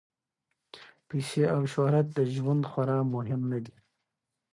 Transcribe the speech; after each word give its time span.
پیسې 1.07 1.41
او 1.55 1.61
شهرت 1.73 2.07
د 2.17 2.19
ژوند 2.35 2.63
خورا 2.71 2.99
مهم 3.13 3.41
نه 3.51 3.59
دي. 3.65 3.75